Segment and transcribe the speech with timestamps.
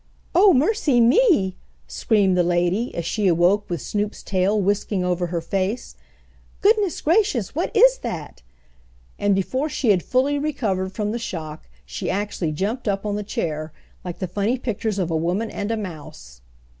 [0.33, 5.41] "Oh, mercy me!" screamed the lady, as she awoke with Snoop's tail whisking over her
[5.41, 5.95] face.
[6.59, 7.53] "Goodness, gracious!
[7.53, 8.41] what is that?"
[9.19, 13.21] and before she had fully recovered from the shock she actually jumped up on the
[13.21, 13.71] chair,
[14.03, 16.41] like the funny pictures of a woman and a mouse.